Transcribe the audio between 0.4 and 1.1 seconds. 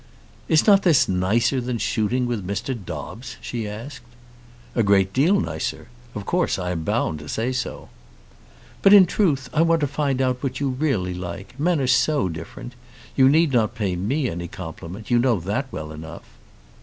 "Is not this